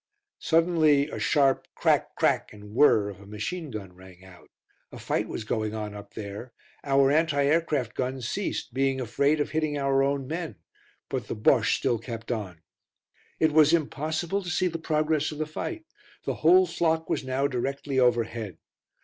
Suddenly 0.39 1.11
a 1.11 1.19
sharp 1.19 1.67
crack, 1.75 2.15
crack 2.15 2.51
and 2.53 2.73
whir 2.73 3.07
of 3.07 3.21
a 3.21 3.27
machine 3.27 3.69
gun 3.69 3.93
rang 3.93 4.25
out. 4.25 4.49
A 4.91 4.97
fight 4.97 5.27
was 5.27 5.43
going 5.43 5.75
on 5.75 5.93
up 5.93 6.15
there; 6.15 6.53
our 6.83 7.11
anti 7.11 7.43
aircraft 7.45 7.93
guns 7.93 8.27
ceased, 8.27 8.73
being 8.73 8.99
afraid 8.99 9.39
of 9.39 9.51
hitting 9.51 9.77
our 9.77 10.01
own 10.01 10.25
men, 10.25 10.55
but 11.07 11.27
the 11.27 11.35
Bosche 11.35 11.75
still 11.77 11.99
kept 11.99 12.31
on. 12.31 12.63
It 13.39 13.51
was 13.51 13.73
impossible 13.73 14.41
to 14.41 14.49
see 14.49 14.65
the 14.65 14.79
progress 14.79 15.31
of 15.31 15.37
the 15.37 15.45
fight; 15.45 15.85
the 16.23 16.33
whole 16.41 16.65
flock 16.65 17.07
was 17.07 17.23
now 17.23 17.45
directly 17.45 17.99
overhead. 17.99 18.57